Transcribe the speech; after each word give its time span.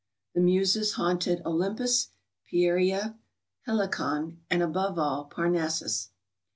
The 0.33 0.41
Muses 0.41 0.93
haunted 0.93 1.43
Olympus, 1.45 2.07
Fieri 2.41 2.89
a. 2.89 3.19
Helicon, 3.67 4.41
and, 4.49 4.63
above 4.63 4.97
all, 4.97 5.25
Parnassus. 5.25 6.09